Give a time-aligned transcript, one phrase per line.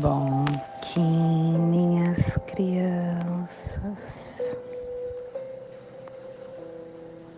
[0.00, 0.44] Bom
[0.80, 4.40] Kim, minhas crianças.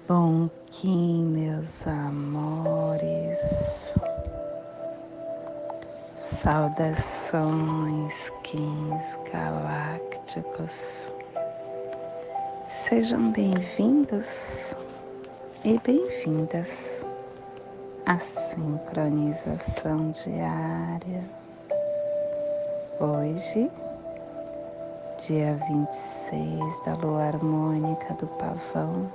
[0.08, 3.38] Bom Kim, meus amores.
[6.14, 7.34] Saudações,
[8.42, 11.12] Kins galácticos.
[12.68, 14.74] Sejam bem-vindos
[15.62, 17.02] e bem-vindas
[18.06, 21.45] à sincronização diária
[22.98, 23.70] Hoje,
[25.18, 29.12] dia 26 da lua harmônica do pavão,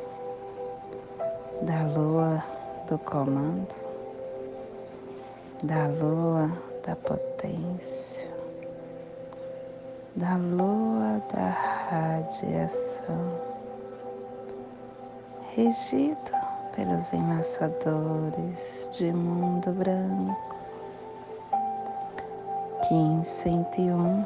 [1.64, 2.44] da lua
[2.88, 3.74] do comando,
[5.64, 6.52] da lua
[6.86, 8.30] da potência,
[10.16, 11.50] da lua da
[11.90, 13.42] radiação,
[15.56, 16.32] regido
[16.76, 20.51] pelos enlaçadores de mundo branco
[22.92, 24.26] Kim 101,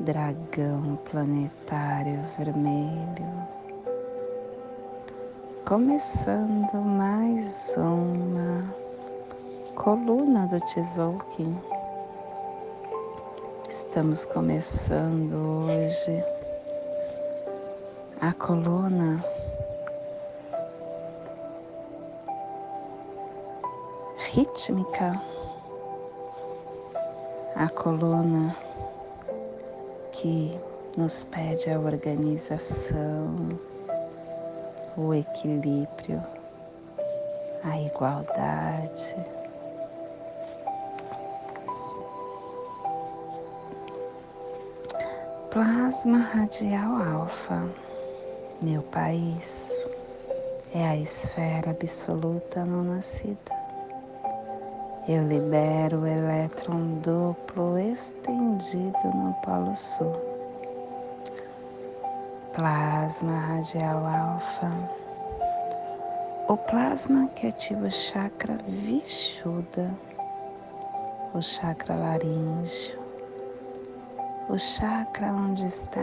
[0.00, 3.48] dragão planetário vermelho.
[5.66, 8.70] Começando mais uma
[9.74, 11.56] coluna do Tzolk'in.
[13.70, 16.22] Estamos começando hoje
[18.20, 19.24] a coluna
[24.18, 25.33] rítmica
[27.64, 28.54] a coluna
[30.12, 30.60] que
[30.98, 33.58] nos pede a organização,
[34.98, 36.22] o equilíbrio,
[37.62, 39.16] a igualdade.
[45.50, 47.66] Plasma radial alfa,
[48.60, 49.70] meu país,
[50.74, 53.53] é a esfera absoluta não nascida
[55.06, 60.12] eu libero o elétron duplo estendido no Polo Sul.
[62.54, 64.72] Plasma radial alfa.
[66.48, 69.94] O plasma que ativa o chakra Vishuddha,
[71.34, 72.98] o chakra laríngeo,
[74.48, 76.00] o chakra onde está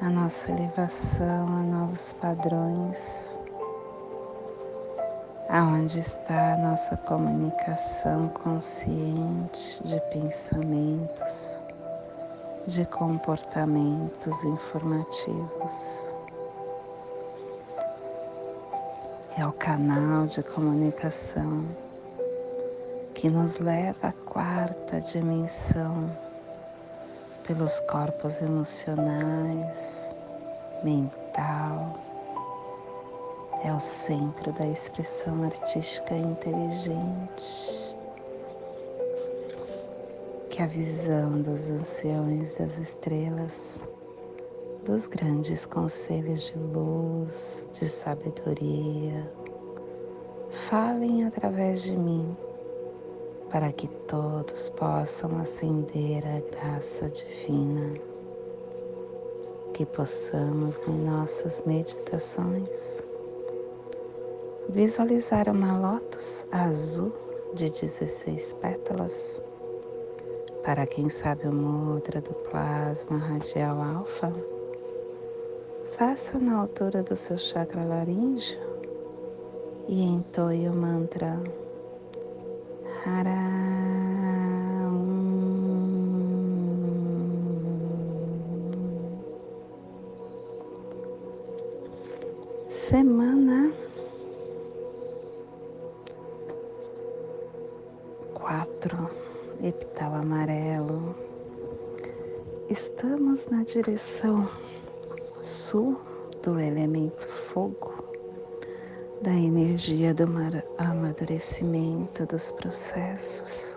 [0.00, 3.33] a nossa elevação a novos padrões
[5.48, 11.58] aonde está a nossa comunicação consciente de pensamentos,
[12.66, 16.12] de comportamentos informativos.
[19.36, 21.66] É o canal de comunicação
[23.14, 26.10] que nos leva à quarta dimensão
[27.46, 30.14] pelos corpos emocionais,
[30.82, 31.98] mental,
[33.64, 37.94] é o centro da expressão artística inteligente,
[40.50, 43.80] que a visão dos anciões das estrelas,
[44.84, 49.32] dos grandes conselhos de luz, de sabedoria,
[50.68, 52.36] falem através de mim,
[53.50, 57.94] para que todos possam acender a graça divina,
[59.72, 63.02] que possamos em nossas meditações
[64.68, 67.12] visualizar uma lótus azul
[67.54, 69.42] de 16 pétalas.
[70.64, 74.32] Para quem sabe o mudra do plasma radial alfa,
[75.96, 78.58] faça na altura do seu chakra laríngeo
[79.86, 81.38] e entoie o mantra
[83.04, 83.64] Hara.
[92.68, 93.33] Semana
[100.14, 101.14] epital amarelo.
[102.68, 104.48] Estamos na direção
[105.42, 106.00] sul
[106.42, 107.92] do elemento fogo,
[109.20, 110.24] da energia do
[110.78, 113.76] amadurecimento dos processos.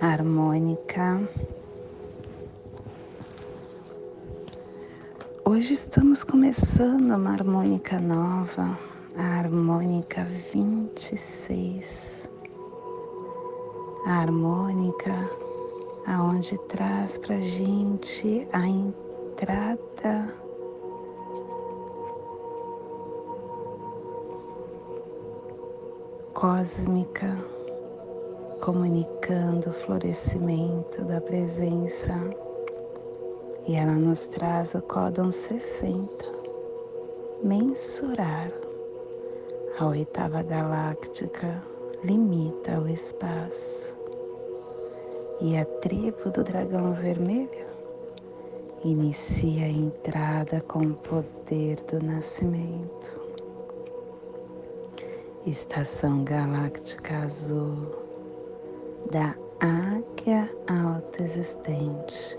[0.00, 1.28] Harmônica.
[5.44, 8.78] Hoje estamos começando uma harmônica nova
[9.16, 12.19] a harmônica 26,
[14.10, 15.30] a harmônica
[16.04, 20.34] aonde traz para gente a entrada
[26.34, 27.36] cósmica,
[28.60, 32.12] comunicando o florescimento da presença.
[33.68, 36.26] E ela nos traz o códon 60,
[37.44, 38.50] mensurar
[39.78, 41.62] a oitava galáctica,
[42.02, 43.99] limita o espaço.
[45.42, 47.66] E a tribo do dragão vermelho
[48.84, 53.18] inicia a entrada com o poder do nascimento.
[55.46, 57.90] Estação galáctica azul
[59.10, 62.38] da águia autoexistente,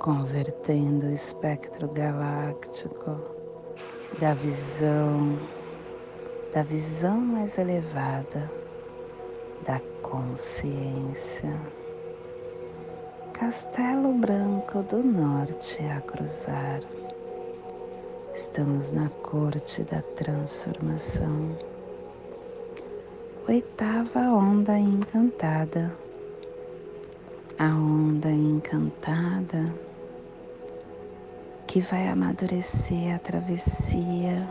[0.00, 3.16] convertendo o espectro galáctico
[4.18, 5.38] da visão,
[6.52, 8.50] da visão mais elevada
[9.64, 9.80] da
[10.10, 11.52] consciência.
[13.32, 16.80] Castelo Branco do Norte a cruzar.
[18.32, 21.58] Estamos na corte da transformação.
[23.48, 25.96] Oitava onda encantada.
[27.58, 29.74] A onda encantada
[31.66, 34.48] que vai amadurecer a travessia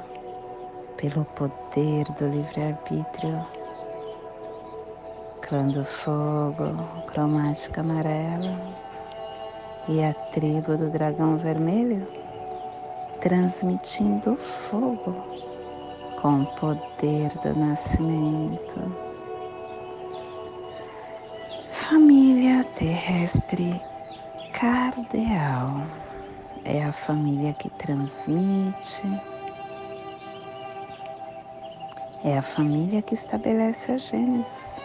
[0.98, 3.65] pelo poder do livre-arbítrio.
[5.47, 8.59] Clã do fogo, cromática amarela
[9.88, 12.07] e a tribo do dragão vermelho
[13.21, 15.13] transmitindo fogo
[16.19, 18.81] com o poder do nascimento.
[21.69, 23.80] Família terrestre
[24.51, 25.86] cardeal
[26.63, 29.03] é a família que transmite,
[32.24, 34.81] é a família que estabelece a Gênesis,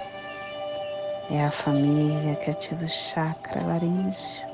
[1.31, 4.51] é a família que ativa o chakra laríngeo.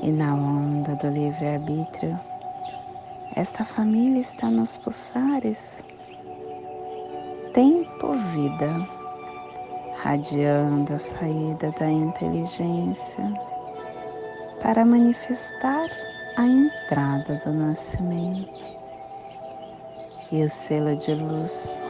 [0.00, 2.18] E na onda do livre-arbítrio,
[3.34, 5.82] esta família está nos pulsares,
[7.52, 8.88] tempo-vida,
[10.02, 13.24] radiando a saída da inteligência
[14.62, 15.88] para manifestar
[16.36, 18.70] a entrada do nascimento.
[20.30, 21.80] E o selo de luz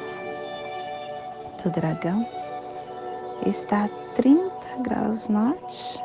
[1.63, 2.27] do dragão
[3.47, 4.51] está a 30
[4.83, 6.03] graus norte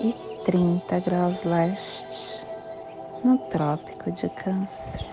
[0.00, 0.14] e
[0.44, 2.46] 30 graus leste
[3.24, 5.06] no Trópico de Câncer,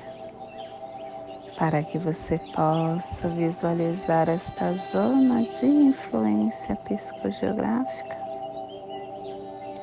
[1.58, 8.22] para que você possa visualizar esta zona de influência psicogeográfica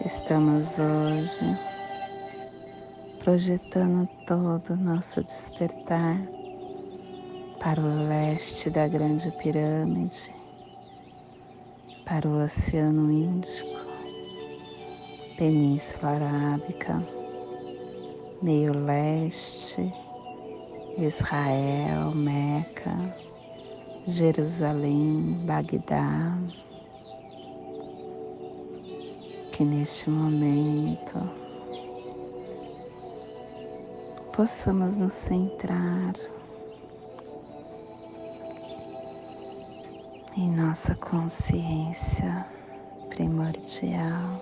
[0.05, 1.59] Estamos hoje
[3.19, 6.17] projetando todo o nosso despertar
[7.59, 10.33] para o leste da Grande Pirâmide,
[12.09, 13.69] para o Oceano Índico,
[15.37, 17.07] Península Arábica,
[18.41, 19.93] meio leste,
[20.97, 23.15] Israel, Meca,
[24.07, 26.39] Jerusalém, Bagdá
[29.59, 31.19] que neste momento
[34.33, 36.15] possamos nos centrar
[40.39, 42.47] em nossa consciência
[43.09, 44.41] primordial.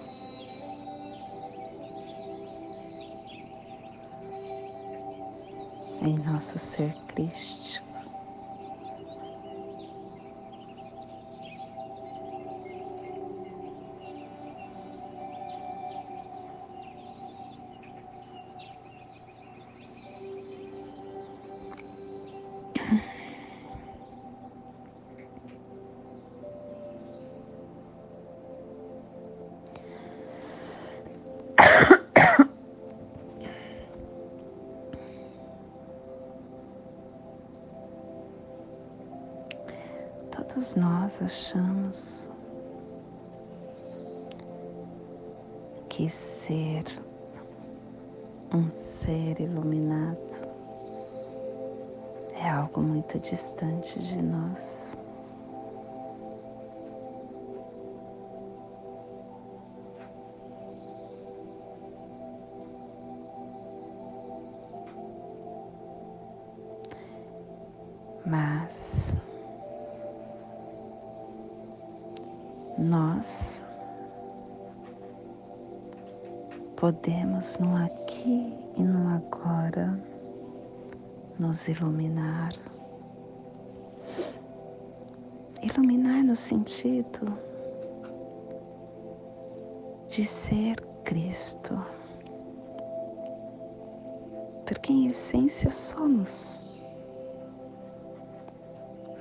[6.02, 7.85] Em nosso ser crístico.
[40.66, 42.30] Todos nós achamos
[45.88, 46.82] que ser
[48.52, 50.18] um ser iluminado
[52.34, 54.85] é algo muito distante de nós.
[72.78, 73.64] Nós
[76.76, 79.98] podemos no aqui e no agora
[81.38, 82.52] nos iluminar.
[85.62, 87.36] Iluminar no sentido
[90.08, 91.82] de ser Cristo,
[94.66, 96.64] porque em essência somos,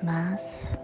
[0.04, 0.78] mas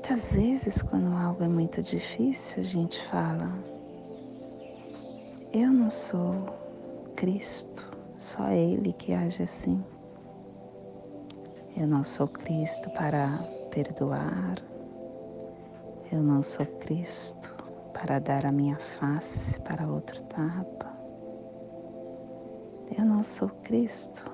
[0.00, 3.52] Muitas vezes, quando algo é muito difícil, a gente fala:
[5.52, 6.46] Eu não sou
[7.14, 9.84] Cristo, só Ele que age assim.
[11.76, 13.28] Eu não sou Cristo para
[13.70, 14.56] perdoar.
[16.10, 17.54] Eu não sou Cristo
[17.92, 20.96] para dar a minha face para outro tapa.
[22.96, 24.24] Eu não sou Cristo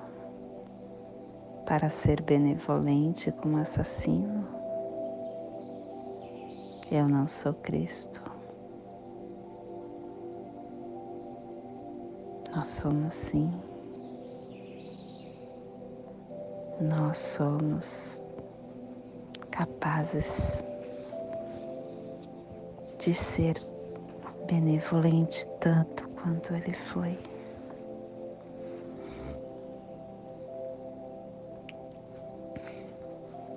[1.65, 4.56] para ser benevolente com um assassino.
[6.89, 8.23] Eu não sou Cristo.
[12.55, 13.51] Nós somos sim.
[16.79, 18.23] Nós somos
[19.51, 20.63] capazes
[22.99, 23.61] de ser
[24.47, 27.19] benevolente tanto quanto ele foi.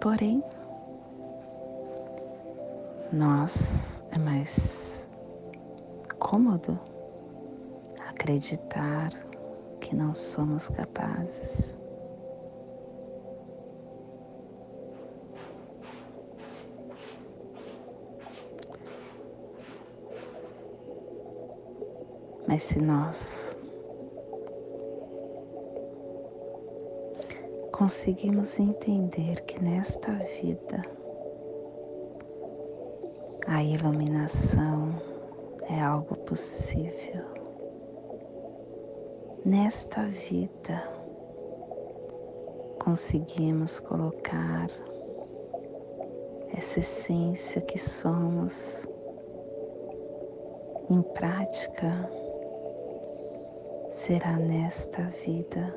[0.01, 0.43] Porém,
[3.13, 5.09] nós é mais
[6.19, 6.79] cômodo
[8.09, 9.11] acreditar
[9.81, 11.75] que não somos capazes.
[22.47, 23.57] Mas se nós
[27.73, 31.00] conseguimos entender que nesta vida
[33.51, 34.95] a iluminação
[35.69, 37.25] é algo possível,
[39.45, 40.89] nesta vida
[42.79, 44.69] conseguimos colocar
[46.57, 48.87] essa essência que somos
[50.89, 52.09] em prática.
[53.91, 55.77] Será nesta vida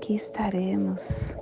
[0.00, 1.36] que estaremos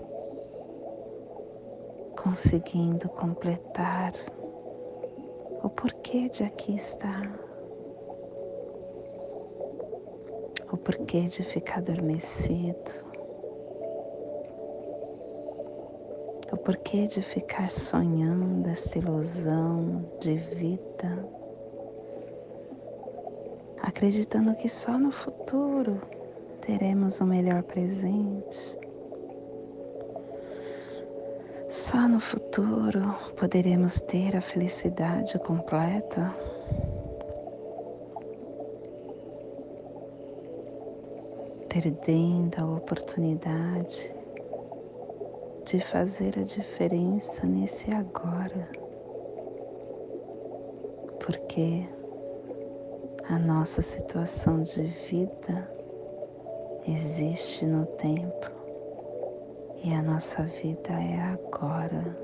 [2.17, 4.13] conseguindo completar
[5.77, 7.39] porquê de aqui estar,
[10.73, 12.91] o porquê de ficar adormecido,
[16.51, 21.29] o porquê de ficar sonhando essa ilusão de vida?
[23.83, 26.01] Acreditando que só no futuro
[26.63, 28.86] teremos o melhor presente.
[31.77, 36.35] Só no futuro poderemos ter a felicidade completa.
[41.69, 44.11] Perdendo a oportunidade
[45.67, 48.71] de fazer a diferença nesse agora.
[51.23, 51.87] Porque
[53.29, 55.71] a nossa situação de vida
[56.87, 58.56] existe no tempo
[59.87, 62.19] e a nossa vida é agora.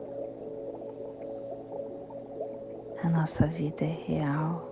[3.04, 4.69] A nossa vida é real.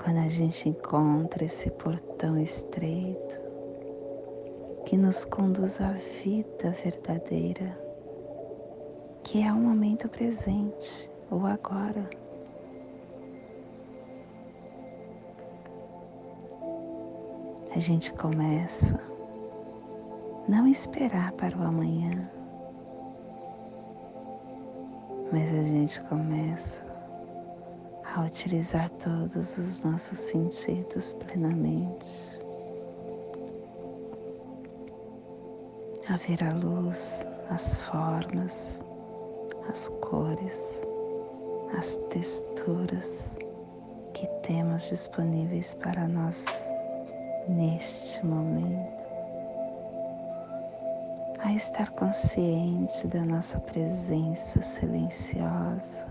[0.00, 3.40] Quando a gente encontra esse portão estreito
[4.84, 5.90] que nos conduz à
[6.22, 7.76] vida verdadeira,
[9.24, 12.08] que é o momento presente, ou agora.
[17.74, 19.15] a gente começa
[20.48, 22.30] não esperar para o amanhã,
[25.32, 26.86] mas a gente começa
[28.14, 32.40] a utilizar todos os nossos sentidos plenamente,
[36.08, 38.84] a ver a luz, as formas,
[39.68, 40.86] as cores,
[41.76, 43.36] as texturas
[44.14, 46.46] que temos disponíveis para nós
[47.48, 48.95] neste momento,
[51.46, 56.04] a estar consciente da nossa presença silenciosa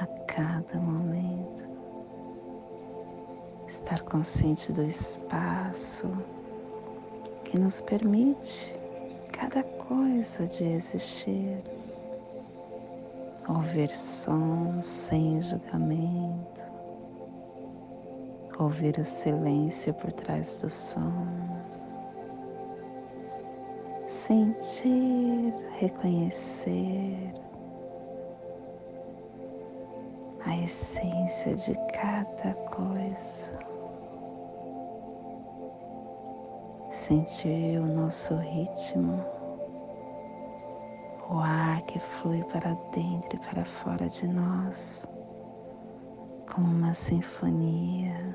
[0.00, 1.68] a cada momento,
[3.68, 6.10] estar consciente do espaço
[7.44, 8.74] que nos permite
[9.30, 11.62] cada coisa de existir,
[13.46, 16.62] ouvir sons sem julgamento.
[18.58, 21.26] Ouvir o silêncio por trás do som,
[24.32, 27.34] sentir, reconhecer
[30.46, 33.52] a essência de cada coisa,
[36.90, 39.22] sentir o nosso ritmo,
[41.28, 45.06] o ar que flui para dentro e para fora de nós
[46.50, 48.34] como uma sinfonia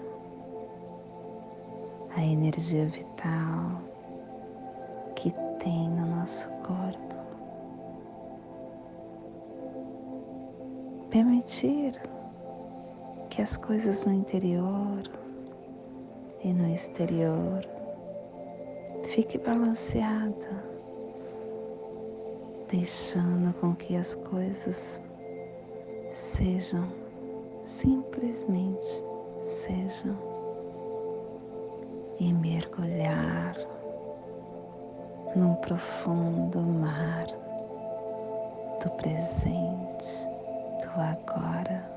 [2.16, 3.97] a energia vital
[5.68, 7.16] tem no nosso corpo.
[11.10, 12.00] Permitir
[13.30, 15.04] que as coisas no interior
[16.42, 17.68] e no exterior
[19.04, 20.64] fique balanceada,
[22.70, 25.02] deixando com que as coisas
[26.10, 26.88] sejam
[27.62, 29.04] simplesmente
[29.38, 30.18] sejam
[32.20, 33.77] e mergulhar
[35.38, 37.28] num profundo mar
[38.84, 40.28] do presente,
[40.82, 41.88] do agora.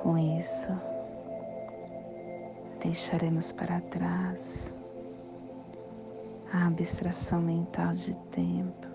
[0.00, 0.68] Com isso,
[2.80, 4.72] deixaremos para trás
[6.52, 8.86] a abstração mental de tempo,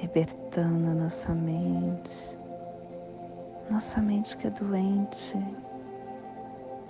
[0.00, 2.38] libertando nossa mente,
[3.68, 5.36] nossa mente que é doente,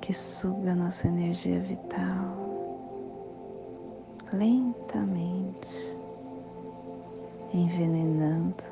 [0.02, 2.41] que suga nossa energia vital
[4.42, 5.96] lentamente,
[7.54, 8.64] envenenando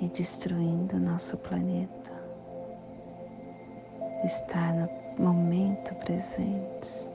[0.00, 2.10] e destruindo nosso planeta.
[4.24, 7.08] Estar no momento presente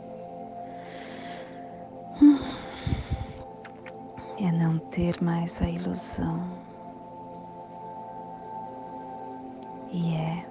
[4.40, 6.42] é não ter mais a ilusão
[9.92, 10.46] e é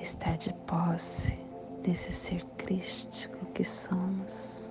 [0.00, 1.38] estar de posse
[1.82, 4.67] desse ser crístico que somos.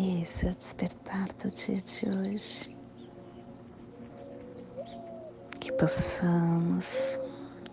[0.00, 2.76] Esse é o despertar do dia de hoje.
[5.58, 7.18] Que possamos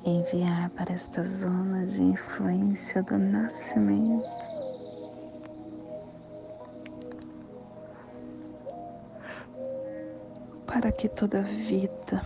[0.03, 4.25] enviar para esta zona de influência do nascimento
[10.65, 12.25] para que toda vida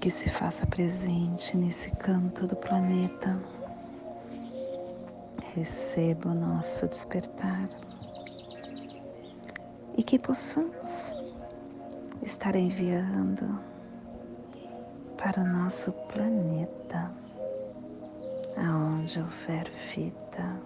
[0.00, 3.38] que se faça presente nesse canto do planeta
[5.54, 7.83] receba o nosso despertar
[10.06, 11.14] que possamos
[12.22, 13.58] estar enviando
[15.16, 17.10] para o nosso planeta,
[18.56, 20.60] aonde houver vida,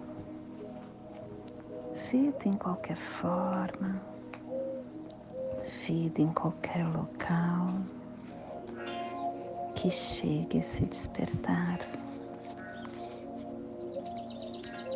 [2.11, 4.01] vida em qualquer forma,
[5.87, 7.73] vida em qualquer local,
[9.75, 11.79] que chegue a se despertar.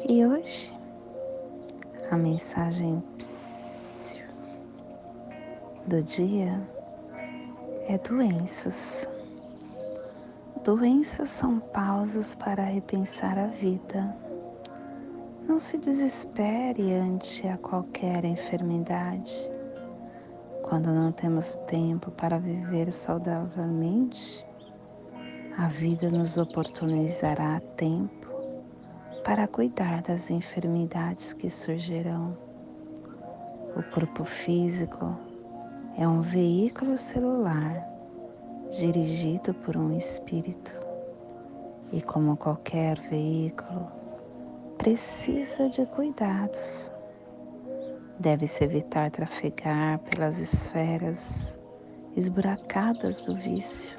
[0.08, 0.74] E hoje,
[2.12, 3.02] a mensagem
[5.88, 6.62] do dia
[7.88, 9.08] é doenças.
[10.64, 14.16] Doenças são pausas para repensar a vida.
[15.46, 19.52] Não se desespere ante a qualquer enfermidade.
[20.62, 24.46] Quando não temos tempo para viver saudavelmente,
[25.58, 28.28] a vida nos oportunizará tempo
[29.26, 32.38] para cuidar das enfermidades que surgirão.
[33.76, 35.33] O corpo físico
[35.98, 37.88] é um veículo celular
[38.72, 40.72] dirigido por um espírito
[41.92, 43.92] e, como qualquer veículo,
[44.78, 46.92] precisa de cuidados.
[48.20, 51.60] Deve-se evitar trafegar pelas esferas
[52.16, 53.96] esburacadas do vício.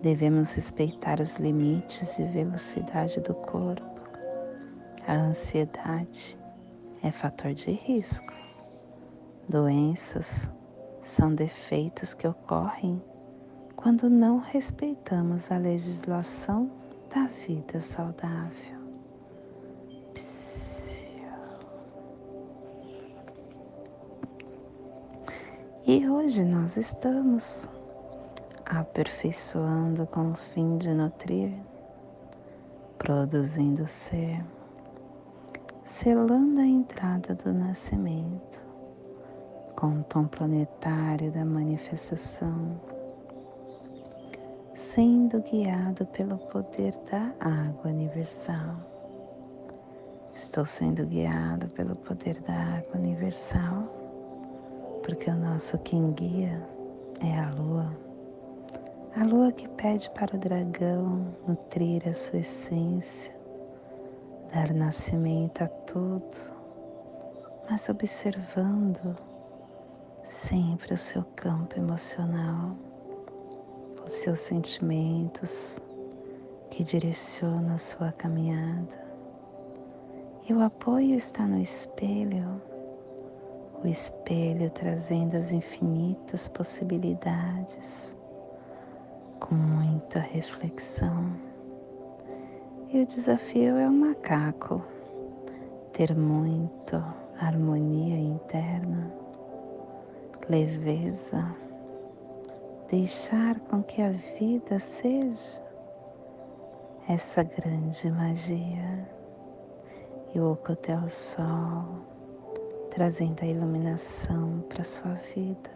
[0.00, 4.00] Devemos respeitar os limites de velocidade do corpo.
[5.06, 6.38] A ansiedade
[7.02, 8.32] é fator de risco.
[9.48, 10.50] Doenças
[11.08, 13.02] são defeitos que ocorrem
[13.74, 16.70] quando não respeitamos a legislação
[17.12, 18.78] da vida saudável.
[25.86, 27.70] E hoje nós estamos
[28.66, 31.54] aperfeiçoando com o fim de nutrir,
[32.98, 34.44] produzindo ser,
[35.82, 38.47] selando a entrada do nascimento
[39.78, 42.80] com o tom planetário da manifestação,
[44.74, 48.74] sendo guiado pelo poder da água universal.
[50.34, 53.84] Estou sendo guiado pelo poder da água universal,
[55.04, 56.60] porque o nosso quem guia
[57.20, 57.96] é a lua.
[59.14, 63.32] A lua que pede para o dragão nutrir a sua essência,
[64.52, 66.36] dar nascimento a tudo,
[67.70, 69.27] mas observando
[70.28, 72.76] sempre o seu campo emocional,
[74.04, 75.80] os seus sentimentos
[76.70, 79.08] que direcionam a sua caminhada.
[80.46, 82.60] E o apoio está no espelho,
[83.82, 88.14] o espelho trazendo as infinitas possibilidades,
[89.40, 91.32] com muita reflexão.
[92.92, 94.84] E o desafio é o macaco,
[95.92, 97.02] ter muito
[97.40, 99.17] harmonia interna
[100.48, 101.54] leveza,
[102.90, 105.62] deixar com que a vida seja
[107.08, 109.08] essa grande magia
[110.34, 112.08] e o Ocotel Sol
[112.90, 115.70] trazendo a iluminação para sua vida.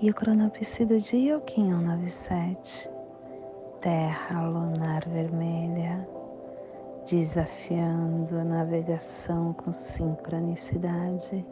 [0.00, 2.90] E o cronopse do dia, o Kim 197,
[3.80, 6.08] Terra Lunar Vermelha,
[7.06, 11.46] desafiando a navegação com sincronicidade.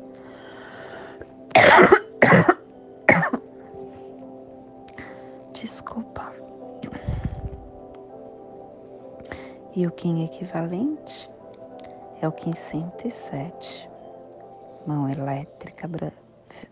[9.72, 11.30] E o Kim equivalente
[12.20, 13.88] é o Kim 107,
[14.85, 15.88] mão elétrica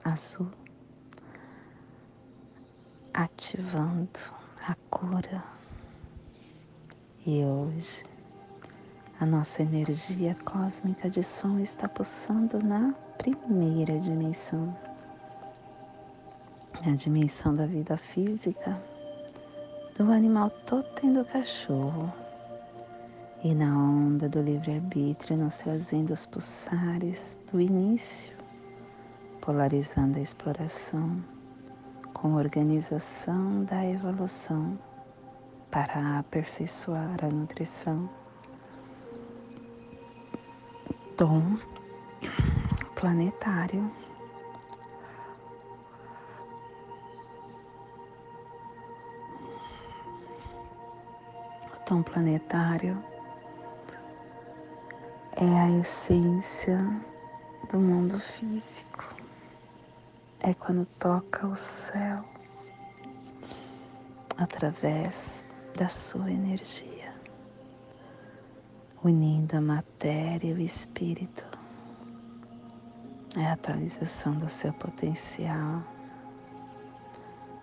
[0.05, 0.51] azul,
[3.15, 4.19] ativando
[4.67, 5.45] a cura.
[7.25, 8.05] E hoje
[9.21, 14.77] a nossa energia cósmica de som está pulsando na primeira dimensão,
[16.85, 18.83] na dimensão da vida física,
[19.97, 22.28] do animal totem do cachorro.
[23.45, 28.37] E na onda do livre-arbítrio nós fazendo os pulsares do início,
[29.41, 31.23] polarizando a exploração
[32.13, 34.77] com organização da evolução
[35.71, 38.11] para aperfeiçoar a nutrição
[41.17, 41.57] tom
[42.97, 43.89] planetário.
[51.73, 53.01] O tom planetário
[55.41, 56.79] é a essência
[57.71, 59.15] do mundo físico.
[60.41, 62.25] É quando toca o céu
[64.37, 66.99] através da sua energia
[69.05, 71.47] unindo a matéria e o espírito.
[73.37, 75.83] É a atualização do seu potencial,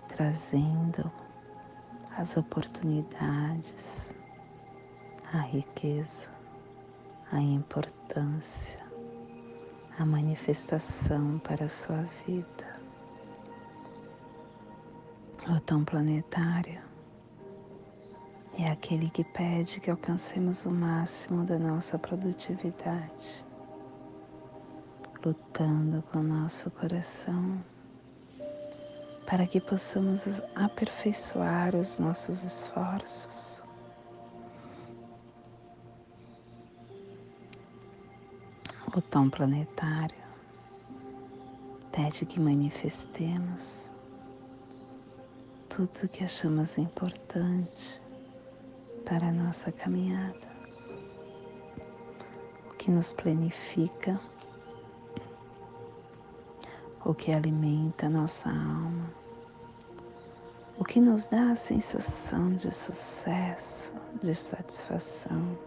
[0.08, 1.12] trazendo
[2.18, 4.14] as oportunidades,
[5.34, 6.35] a riqueza,
[7.32, 8.80] a importância,
[9.98, 12.80] a manifestação para a sua vida.
[15.50, 16.82] O tom planetário
[18.58, 23.46] é aquele que pede que alcancemos o máximo da nossa produtividade,
[25.24, 27.64] lutando com o nosso coração
[29.26, 33.64] para que possamos aperfeiçoar os nossos esforços.
[38.97, 40.23] O tom planetário
[41.91, 43.91] pede que manifestemos
[45.67, 48.01] tudo o que achamos importante
[49.03, 50.47] para a nossa caminhada,
[52.71, 54.17] o que nos planifica,
[57.03, 59.13] o que alimenta nossa alma,
[60.79, 65.60] o que nos dá a sensação de sucesso, de satisfação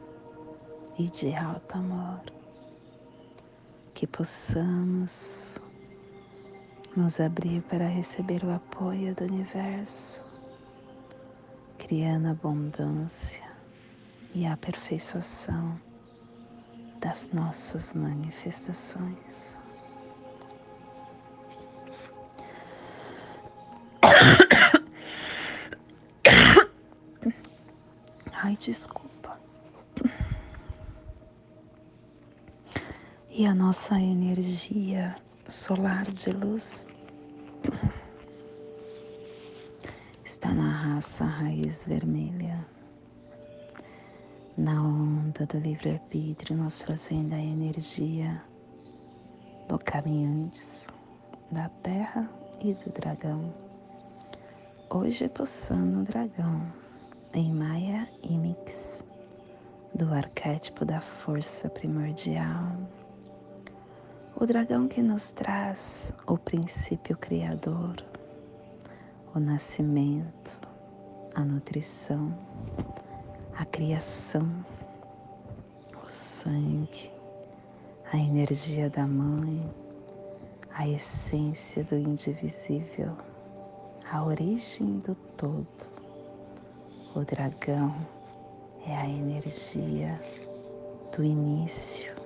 [0.98, 2.37] e de alto amor.
[3.98, 5.58] Que possamos
[6.94, 10.24] nos abrir para receber o apoio do universo
[11.76, 13.42] criando abundância
[14.32, 15.80] e aperfeiçoação
[17.00, 19.58] das nossas manifestações.
[28.32, 29.17] Ai, desculpa.
[33.38, 35.14] E a nossa energia
[35.46, 36.84] solar de luz
[40.24, 42.66] está na raça raiz vermelha.
[44.56, 48.42] Na onda do livre-arbítrio, nós trazendo a energia
[49.68, 50.88] do caminhantes,
[51.48, 52.28] da terra
[52.60, 53.54] e do dragão.
[54.90, 56.72] Hoje pulsando o dragão
[57.32, 59.04] em Maya Imix,
[59.94, 62.97] do arquétipo da força primordial.
[64.40, 67.96] O dragão que nos traz o princípio criador,
[69.34, 70.52] o nascimento,
[71.34, 72.32] a nutrição,
[73.56, 74.64] a criação,
[76.06, 77.10] o sangue,
[78.12, 79.68] a energia da mãe,
[80.70, 83.16] a essência do indivisível,
[84.08, 85.66] a origem do todo.
[87.12, 87.92] O dragão
[88.86, 90.16] é a energia
[91.10, 92.17] do início,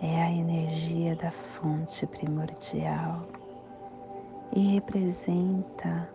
[0.00, 3.26] é a energia da fonte primordial
[4.54, 6.08] e representa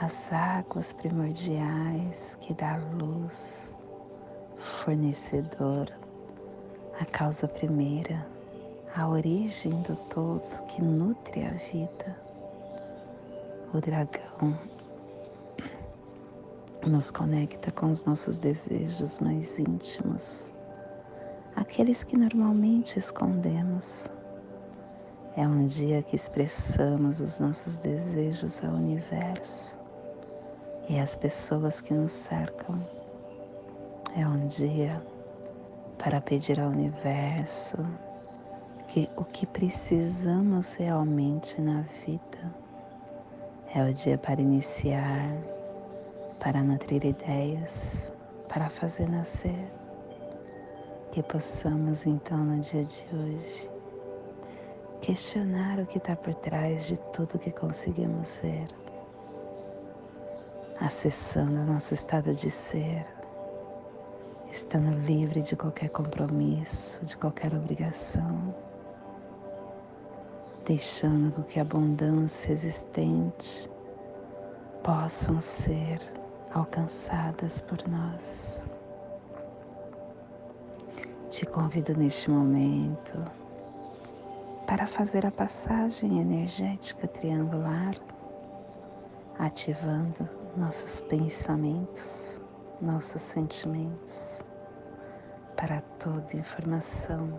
[0.00, 3.74] as águas primordiais que dá luz,
[4.56, 5.90] fornecedor,
[6.98, 8.26] a causa primeira,
[8.94, 12.16] a origem do todo que nutre a vida.
[13.72, 14.58] O dragão
[16.86, 20.52] nos conecta com os nossos desejos mais íntimos,
[21.60, 24.08] aqueles que normalmente escondemos.
[25.36, 29.78] É um dia que expressamos os nossos desejos ao universo
[30.88, 32.82] e às pessoas que nos cercam.
[34.16, 35.00] É um dia
[35.98, 37.76] para pedir ao universo
[38.88, 42.54] que o que precisamos realmente na vida
[43.72, 45.30] é o dia para iniciar,
[46.40, 48.12] para nutrir ideias,
[48.48, 49.79] para fazer nascer.
[51.12, 53.70] Que possamos então no dia de hoje
[55.00, 58.68] questionar o que está por trás de tudo que conseguimos ver,
[60.78, 63.06] acessando o nosso estado de ser,
[64.52, 68.54] estando livre de qualquer compromisso, de qualquer obrigação
[70.70, 73.68] deixando que a abundância existente
[74.84, 75.98] possam ser
[76.52, 78.62] alcançadas por nós.
[81.30, 83.24] Te convido neste momento
[84.66, 87.94] para fazer a passagem energética triangular,
[89.38, 92.40] ativando nossos pensamentos,
[92.80, 94.40] nossos sentimentos,
[95.56, 97.32] para toda informação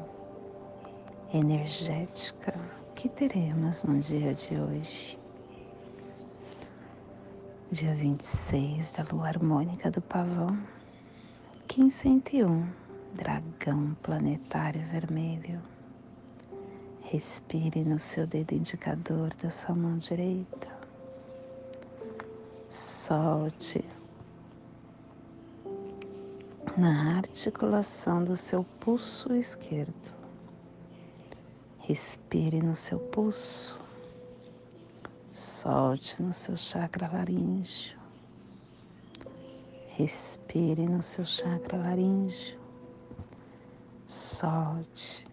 [1.33, 2.53] energética
[2.95, 5.19] que teremos no dia de hoje.
[7.69, 10.57] Dia 26 da lua harmônica do pavão,
[11.77, 12.80] 1501,
[13.13, 15.61] dragão planetário vermelho.
[17.01, 20.69] Respire no seu dedo indicador da sua mão direita.
[22.69, 23.83] Solte
[26.77, 30.11] na articulação do seu pulso esquerdo.
[31.79, 33.77] Respire no seu pulso.
[35.33, 37.99] Solte no seu chakra laríngeo.
[39.89, 42.60] Respire no seu chakra laríngeo.
[44.13, 45.25] Solte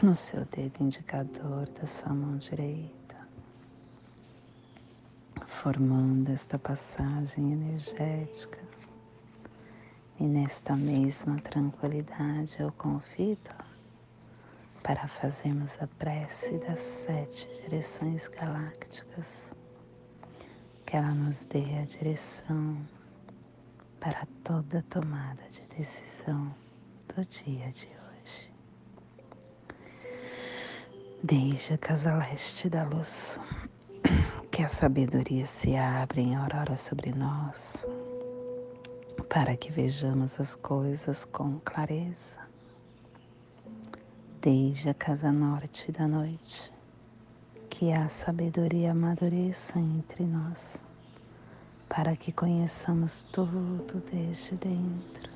[0.00, 3.16] no seu dedo indicador da sua mão direita,
[5.44, 8.60] formando esta passagem energética.
[10.20, 13.50] E nesta mesma tranquilidade eu convido
[14.84, 19.52] para fazermos a prece das sete direções galácticas,
[20.86, 22.78] que ela nos dê a direção
[23.98, 26.54] para toda tomada de decisão
[27.16, 28.52] do dia de hoje.
[31.22, 33.40] Desde a casa leste da luz,
[34.50, 37.86] que a sabedoria se abra em aurora sobre nós,
[39.30, 42.38] para que vejamos as coisas com clareza
[44.42, 46.70] desde a casa norte da noite,
[47.70, 50.84] que a sabedoria amadureça entre nós,
[51.88, 55.35] para que conheçamos tudo desde dentro,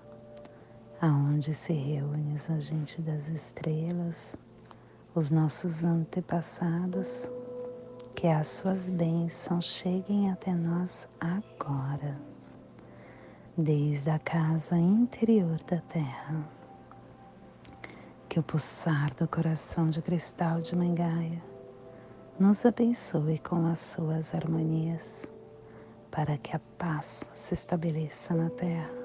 [1.01, 4.37] aonde se reúnem os agentes das estrelas,
[5.15, 7.31] os nossos antepassados,
[8.15, 12.21] que as suas bênçãos cheguem até nós agora,
[13.57, 16.47] desde a casa interior da Terra.
[18.29, 21.41] Que o pulsar do coração de cristal de Mangaia
[22.39, 25.33] nos abençoe com as suas harmonias,
[26.11, 29.00] para que a paz se estabeleça na Terra,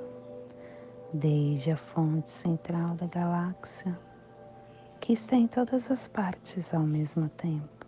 [1.16, 3.98] desde a fonte central da galáxia,
[5.00, 7.87] que está em todas as partes ao mesmo tempo,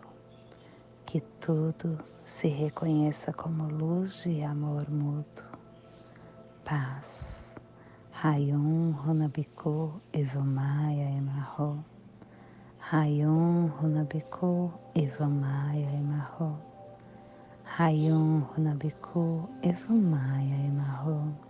[1.05, 5.47] que tudo se reconheça como luz e amor mútuo,
[6.65, 7.39] paz
[8.21, 11.85] Rayon Runabiko Evamaya Emarro.
[12.91, 16.59] Rayon Runabiko Evamaya Emarro.
[17.77, 21.48] Rayon Runabiko Evamaya Emarro.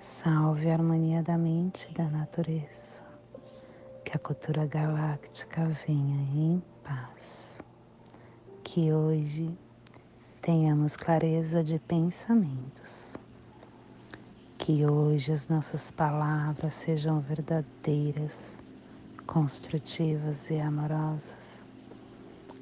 [0.00, 3.02] Salve a harmonia da mente e da natureza.
[4.04, 7.58] Que a cultura galáctica venha em paz.
[8.62, 9.50] Que hoje
[10.40, 13.18] tenhamos clareza de pensamentos
[14.68, 18.58] que hoje as nossas palavras sejam verdadeiras,
[19.26, 21.64] construtivas e amorosas.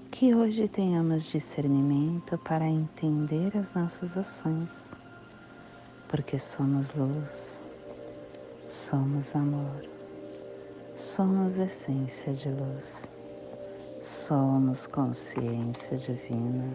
[0.09, 4.95] Que hoje tenhamos discernimento para entender as nossas ações,
[6.09, 7.63] porque somos luz,
[8.69, 9.89] somos amor,
[10.95, 13.11] somos essência de luz,
[14.01, 16.73] somos consciência divina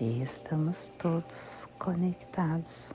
[0.00, 2.92] e estamos todos conectados.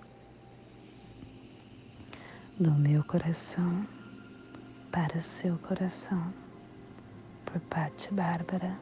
[2.60, 3.88] Do meu coração
[4.92, 6.34] para o seu coração,
[7.46, 8.80] por Patti Bárbara,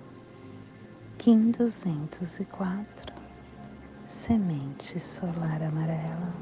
[1.18, 3.14] Kim 204,
[4.06, 6.34] Semente Solar Amarela,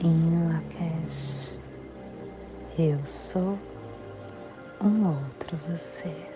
[0.00, 1.58] em Lakesh,
[2.78, 3.58] eu sou
[4.82, 6.33] um outro você.